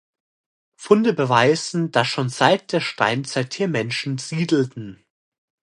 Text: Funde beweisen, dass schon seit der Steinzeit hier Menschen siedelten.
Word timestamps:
Funde 0.77 1.13
beweisen, 1.13 1.91
dass 1.91 2.07
schon 2.07 2.27
seit 2.29 2.71
der 2.71 2.79
Steinzeit 2.79 3.53
hier 3.53 3.67
Menschen 3.67 4.17
siedelten. 4.17 5.05